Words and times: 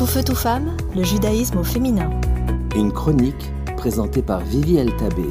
Tout 0.00 0.06
feu, 0.06 0.24
tout 0.24 0.34
femme, 0.34 0.78
le 0.96 1.02
judaïsme 1.02 1.58
au 1.58 1.62
féminin. 1.62 2.08
Une 2.74 2.90
chronique 2.90 3.52
présentée 3.76 4.22
par 4.22 4.40
Vivi 4.40 4.76
Tabé. 4.96 5.26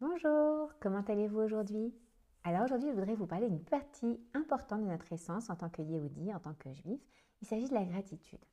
Bonjour, 0.00 0.72
comment 0.80 1.04
allez-vous 1.06 1.38
aujourd'hui? 1.38 1.94
Alors 2.42 2.64
aujourd'hui, 2.64 2.88
je 2.88 2.98
voudrais 2.98 3.14
vous 3.14 3.28
parler 3.28 3.48
d'une 3.48 3.62
partie 3.62 4.18
importante 4.34 4.82
de 4.82 4.88
notre 4.88 5.12
essence 5.12 5.48
en 5.48 5.54
tant 5.54 5.68
que 5.68 5.80
Yehudi, 5.80 6.34
en 6.34 6.40
tant 6.40 6.54
que 6.54 6.72
juif. 6.72 7.00
Il 7.40 7.46
s'agit 7.46 7.68
de 7.68 7.74
la 7.74 7.84
gratitude. 7.84 8.44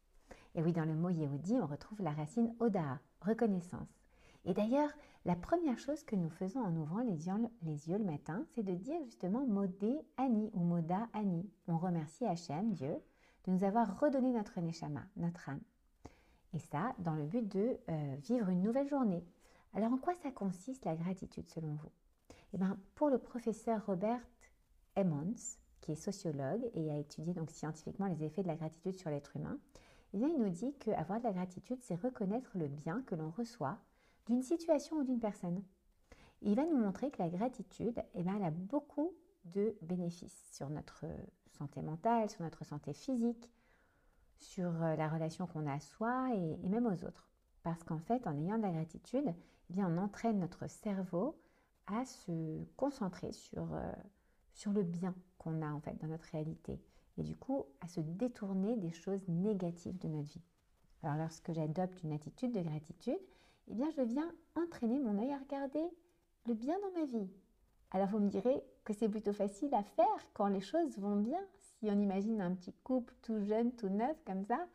Et 0.54 0.62
oui, 0.62 0.72
dans 0.72 0.86
le 0.86 0.94
mot 0.94 1.10
Yehudi, 1.10 1.56
on 1.56 1.66
retrouve 1.66 2.04
la 2.04 2.12
racine 2.12 2.54
Oda, 2.60 3.00
reconnaissance. 3.22 3.99
Et 4.46 4.54
d'ailleurs, 4.54 4.90
la 5.26 5.36
première 5.36 5.78
chose 5.78 6.04
que 6.04 6.16
nous 6.16 6.30
faisons 6.30 6.62
en 6.62 6.76
ouvrant 6.76 7.02
les 7.02 7.28
yeux, 7.28 7.98
le 7.98 8.06
matin, 8.06 8.46
c'est 8.56 8.64
de 8.64 8.74
dire 8.74 9.04
justement 9.04 9.46
Modé 9.46 10.00
Ani 10.18 10.50
ou 10.54 10.62
Moda 10.62 11.08
Ani. 11.14 11.50
On 11.68 11.78
remercie 11.78 12.26
Hachem, 12.26 12.72
Dieu, 12.72 12.96
de 13.46 13.52
nous 13.52 13.64
avoir 13.64 14.00
redonné 14.00 14.32
notre 14.32 14.60
Neshama, 14.62 15.04
notre 15.18 15.50
âme. 15.50 15.62
Et 16.54 16.60
ça, 16.60 16.96
dans 17.00 17.16
le 17.16 17.26
but 17.26 17.48
de 17.48 17.78
euh, 17.90 18.16
vivre 18.24 18.50
une 18.50 18.62
nouvelle 18.62 18.88
journée. 18.88 19.24
Alors, 19.74 19.94
en 19.94 19.98
quoi 19.98 20.16
ça 20.16 20.32
consiste 20.32 20.86
la 20.86 20.96
gratitude 20.96 21.48
selon 21.50 21.76
vous? 21.76 21.92
Eh 22.54 22.58
bien, 22.58 22.80
pour 22.96 23.10
le 23.10 23.20
professeur 23.20 23.86
Robert 23.86 24.26
Emmons, 24.96 25.36
qui 25.82 25.92
est 25.92 25.96
sociologue 25.96 26.68
et 26.74 26.92
a 26.92 26.98
étudié 26.98 27.34
donc 27.34 27.52
scientifiquement 27.52 28.08
les 28.08 28.24
effets 28.24 28.42
de 28.42 28.48
la 28.48 28.56
gratitude 28.56 28.98
sur 28.98 29.10
l'être 29.10 29.36
humain, 29.36 29.60
eh 30.14 30.18
bien, 30.18 30.28
il 30.28 30.40
nous 30.40 30.50
dit 30.50 30.74
qu'avoir 30.80 31.20
de 31.20 31.26
la 31.26 31.34
gratitude, 31.34 31.78
c'est 31.82 32.02
reconnaître 32.02 32.58
le 32.58 32.68
bien 32.68 33.04
que 33.04 33.16
l'on 33.16 33.30
reçoit 33.30 33.78
d'une 34.30 34.44
situation 34.44 34.98
ou 34.98 35.04
d'une 35.04 35.20
personne. 35.20 35.64
Il 36.42 36.56
va 36.56 36.66
nous 36.66 36.78
montrer 36.78 37.12
que 37.12 37.22
la 37.22 37.30
gratitude, 37.30 38.02
eh 38.14 38.24
ben, 38.24 38.36
elle 38.38 38.46
a 38.46 38.52
beaucoup 38.52 39.12
de 39.46 39.76
bénéfices 39.82 40.50
sur 40.54 40.70
notre 40.70 41.06
santé 41.58 41.82
mentale, 41.82 42.30
sur 42.30 42.44
notre 42.44 42.64
santé 42.64 42.94
physique, 42.94 43.52
sur 44.38 44.70
euh, 44.84 44.96
la 44.96 45.10
relation 45.10 45.48
qu'on 45.48 45.68
a 45.68 45.74
à 45.74 45.80
soi 45.80 46.34
et, 46.36 46.58
même 46.68 46.86
aux 46.86 47.06
autres. 47.06 47.30
Parce 47.64 47.84
qu'en 47.84 48.00
fait, 48.00 48.26
en 48.26 48.38
ayant 48.38 48.58
de 48.58 48.64
la 48.64 48.72
gratitude, 48.72 49.34
eh 49.76 49.84
on 49.84 49.98
entraîne 49.98 50.40
notre 50.40 50.70
cerveau 50.70 51.42
à 51.88 52.06
se 52.06 52.64
concentrer 52.78 53.34
sur, 53.34 53.74
euh, 53.74 53.92
sur 54.54 54.72
le 54.72 54.84
bien 54.84 55.14
qu'on 55.38 55.62
a 55.62 55.72
en 55.72 55.82
fait 55.82 55.98
dans 56.00 56.08
notre 56.08 56.30
réalité 56.30 56.80
et 57.18 57.24
du 57.24 57.36
coup 57.36 57.66
à 57.82 57.88
se 57.88 58.00
détourner 58.00 58.78
des 58.78 58.92
choses 58.92 59.28
négatives 59.28 59.98
de 59.98 60.08
notre 60.08 60.30
vie. 60.30 60.44
Alors 61.04 61.18
lorsque 61.18 61.52
j'adopte 61.52 62.04
une 62.04 62.14
attitude 62.14 62.54
de 62.54 62.62
gratitude, 62.62 63.20
eh 63.70 63.74
bien 63.74 63.90
je 63.92 64.02
viens 64.02 64.32
entraîner 64.56 65.00
mon 65.00 65.18
œil 65.20 65.32
à 65.32 65.38
regarder 65.38 65.84
le 66.48 66.54
bien 66.54 66.76
dans 66.80 67.00
ma 67.00 67.06
vie. 67.06 67.30
Alors 67.92 68.08
vous 68.08 68.20
me 68.20 68.30
direz 68.30 68.64
que 68.84 68.94
c'est 68.94 69.10
plutôt 69.10 69.34
facile 69.34 69.74
à 69.74 69.84
faire 69.84 70.32
quand 70.34 70.48
les 70.48 70.62
choses 70.62 70.98
vont 70.98 71.18
bien. 71.18 71.40
Si 71.58 71.90
on 71.90 72.00
imagine 72.00 72.42
un 72.42 72.54
petit 72.54 72.74
couple 72.84 73.14
tout 73.22 73.42
jeune, 73.42 73.72
tout 73.74 73.90
neuf 73.90 74.18
comme 74.26 74.44
ça, 74.44 74.68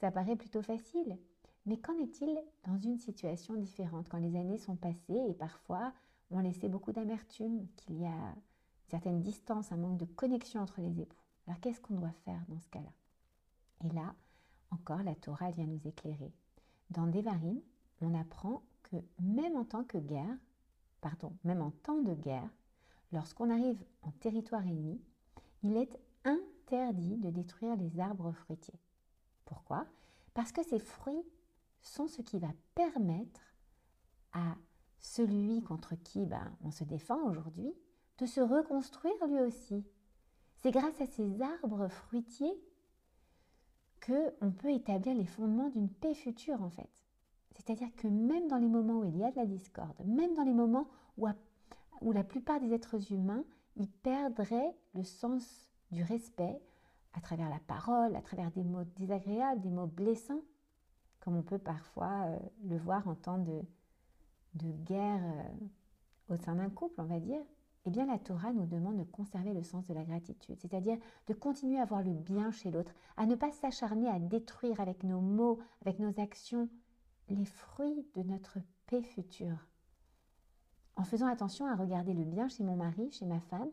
ça 0.00 0.10
paraît 0.10 0.36
plutôt 0.36 0.62
facile. 0.62 1.18
Mais 1.66 1.78
qu'en 1.78 1.98
est-il 1.98 2.42
dans 2.66 2.78
une 2.78 2.98
situation 2.98 3.54
différente, 3.54 4.08
quand 4.08 4.18
les 4.18 4.36
années 4.36 4.58
sont 4.58 4.76
passées 4.76 5.22
et 5.28 5.34
parfois 5.34 5.92
on 6.30 6.40
laissé 6.40 6.68
beaucoup 6.68 6.92
d'amertume, 6.92 7.66
qu'il 7.76 8.00
y 8.00 8.06
a 8.06 8.08
une 8.08 8.88
certaine 8.88 9.20
distance, 9.20 9.72
un 9.72 9.76
manque 9.76 9.98
de 9.98 10.04
connexion 10.04 10.60
entre 10.60 10.80
les 10.80 11.00
époux 11.00 11.16
Alors 11.46 11.60
qu'est-ce 11.60 11.80
qu'on 11.80 11.94
doit 11.94 12.12
faire 12.24 12.40
dans 12.48 12.60
ce 12.60 12.68
cas-là? 12.68 12.92
Et 13.84 13.94
là, 13.94 14.14
encore, 14.70 15.02
la 15.02 15.14
Torah 15.14 15.50
vient 15.50 15.66
nous 15.66 15.86
éclairer. 15.86 16.32
Dans 16.90 17.06
Devarim, 17.06 17.60
on 18.00 18.14
apprend 18.14 18.62
que 18.82 18.96
même 19.20 19.56
en 19.56 19.64
temps 19.64 19.84
que 19.84 19.98
guerre, 19.98 20.36
pardon, 21.00 21.32
même 21.44 21.62
en 21.62 21.70
temps 21.70 22.02
de 22.02 22.14
guerre, 22.14 22.50
lorsqu'on 23.12 23.50
arrive 23.50 23.82
en 24.02 24.10
territoire 24.12 24.66
ennemi, 24.66 25.00
il 25.62 25.76
est 25.76 25.98
interdit 26.24 27.16
de 27.16 27.30
détruire 27.30 27.76
les 27.76 28.00
arbres 28.00 28.32
fruitiers. 28.32 28.78
Pourquoi? 29.44 29.86
Parce 30.34 30.52
que 30.52 30.62
ces 30.62 30.78
fruits 30.78 31.24
sont 31.82 32.08
ce 32.08 32.22
qui 32.22 32.38
va 32.38 32.52
permettre 32.74 33.40
à 34.32 34.56
celui 34.98 35.62
contre 35.62 35.94
qui 35.96 36.26
ben, 36.26 36.56
on 36.62 36.70
se 36.70 36.84
défend 36.84 37.22
aujourd'hui 37.22 37.72
de 38.18 38.26
se 38.26 38.40
reconstruire 38.40 39.26
lui 39.26 39.40
aussi. 39.40 39.84
C'est 40.56 40.70
grâce 40.70 41.00
à 41.00 41.06
ces 41.06 41.40
arbres 41.42 41.88
fruitiers 41.88 42.60
que 44.00 44.34
on 44.40 44.50
peut 44.50 44.70
établir 44.70 45.14
les 45.14 45.26
fondements 45.26 45.70
d'une 45.70 45.88
paix 45.88 46.14
future 46.14 46.62
en 46.62 46.70
fait. 46.70 46.90
C'est-à-dire 47.60 47.94
que 47.96 48.08
même 48.08 48.48
dans 48.48 48.56
les 48.56 48.68
moments 48.68 49.00
où 49.00 49.04
il 49.04 49.18
y 49.18 49.24
a 49.24 49.30
de 49.30 49.36
la 49.36 49.44
discorde, 49.44 49.94
même 50.06 50.32
dans 50.34 50.44
les 50.44 50.54
moments 50.54 50.86
où, 51.18 52.12
la 52.12 52.24
plupart 52.24 52.58
des 52.58 52.72
êtres 52.72 53.12
humains, 53.12 53.44
perdraient 54.02 54.74
le 54.94 55.04
sens 55.04 55.70
du 55.90 56.02
respect 56.02 56.58
à 57.12 57.20
travers 57.20 57.50
la 57.50 57.58
parole, 57.60 58.16
à 58.16 58.22
travers 58.22 58.50
des 58.50 58.64
mots 58.64 58.84
désagréables, 58.96 59.60
des 59.60 59.70
mots 59.70 59.86
blessants, 59.86 60.40
comme 61.20 61.36
on 61.36 61.42
peut 61.42 61.58
parfois 61.58 62.24
euh, 62.26 62.38
le 62.64 62.78
voir 62.78 63.06
en 63.08 63.14
temps 63.14 63.38
de, 63.38 63.60
de 64.54 64.72
guerre 64.84 65.22
euh, 65.22 66.34
au 66.34 66.36
sein 66.36 66.54
d'un 66.54 66.70
couple, 66.70 67.00
on 67.00 67.04
va 67.04 67.20
dire, 67.20 67.42
eh 67.84 67.90
bien 67.90 68.06
la 68.06 68.18
Torah 68.18 68.52
nous 68.52 68.66
demande 68.66 68.98
de 68.98 69.04
conserver 69.04 69.52
le 69.52 69.62
sens 69.62 69.86
de 69.86 69.94
la 69.94 70.04
gratitude, 70.04 70.58
c'est-à-dire 70.60 70.98
de 71.26 71.34
continuer 71.34 71.78
à 71.78 71.84
voir 71.84 72.02
le 72.02 72.12
bien 72.12 72.50
chez 72.50 72.70
l'autre, 72.70 72.92
à 73.16 73.26
ne 73.26 73.34
pas 73.34 73.50
s'acharner 73.52 74.08
à 74.08 74.18
détruire 74.18 74.80
avec 74.80 75.02
nos 75.04 75.20
mots, 75.20 75.58
avec 75.82 75.98
nos 75.98 76.18
actions, 76.20 76.68
les 77.34 77.44
fruits 77.44 78.06
de 78.14 78.22
notre 78.22 78.58
paix 78.86 79.02
future. 79.02 79.66
En 80.96 81.04
faisant 81.04 81.28
attention 81.28 81.66
à 81.66 81.76
regarder 81.76 82.12
le 82.12 82.24
bien 82.24 82.48
chez 82.48 82.64
mon 82.64 82.76
mari, 82.76 83.10
chez 83.12 83.24
ma 83.24 83.40
femme, 83.40 83.70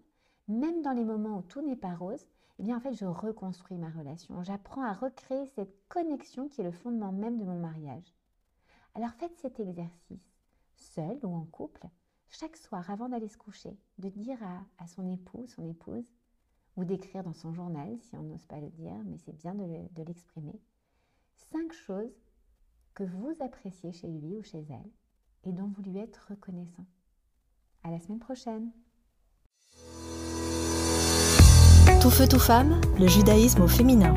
même 0.47 0.81
dans 0.81 0.93
les 0.93 1.03
moments 1.03 1.39
où 1.39 1.41
tout 1.41 1.61
n'est 1.61 1.75
pas 1.75 1.95
rose, 1.95 2.25
eh 2.59 2.63
bien 2.63 2.77
en 2.77 2.79
fait 2.79 2.93
je 2.93 3.05
reconstruis 3.05 3.77
ma 3.77 3.89
relation. 3.89 4.41
J'apprends 4.43 4.83
à 4.83 4.93
recréer 4.93 5.45
cette 5.47 5.75
connexion 5.89 6.47
qui 6.47 6.61
est 6.61 6.63
le 6.63 6.71
fondement 6.71 7.11
même 7.11 7.37
de 7.37 7.43
mon 7.43 7.59
mariage. 7.59 8.15
Alors 8.95 9.11
faites 9.13 9.35
cet 9.37 9.59
exercice, 9.59 10.39
seul 10.75 11.19
ou 11.23 11.35
en 11.35 11.45
couple, 11.45 11.87
chaque 12.29 12.57
soir 12.57 12.89
avant 12.89 13.09
d'aller 13.09 13.27
se 13.27 13.37
coucher, 13.37 13.77
de 13.97 14.09
dire 14.09 14.39
à, 14.77 14.87
son 14.87 15.07
époux, 15.11 15.45
son 15.47 15.65
épouse, 15.65 16.13
ou 16.75 16.85
d'écrire 16.85 17.23
dans 17.23 17.33
son 17.33 17.53
journal 17.53 17.97
si 18.01 18.15
on 18.15 18.23
n'ose 18.23 18.45
pas 18.45 18.59
le 18.59 18.69
dire, 18.69 18.97
mais 19.05 19.17
c'est 19.17 19.35
bien 19.35 19.55
de 19.55 20.03
l'exprimer, 20.03 20.59
cinq 21.35 21.73
choses 21.73 22.26
que 22.97 23.03
vous 23.03 23.31
appréciez 23.41 23.91
chez 23.91 24.07
lui 24.07 24.35
ou 24.35 24.41
chez 24.41 24.65
elle 24.71 24.91
et 25.43 25.53
dont 25.53 25.67
vous 25.67 25.83
lui 25.83 25.99
êtes 25.99 26.17
reconnaissant. 26.29 26.85
À 27.83 27.91
la 27.91 27.99
semaine 27.99 28.17
prochaine. 28.17 28.71
Tout 32.01 32.09
feu, 32.09 32.27
tout 32.27 32.39
femme, 32.39 32.81
le 32.99 33.07
judaïsme 33.07 33.61
au 33.61 33.67
féminin. 33.67 34.15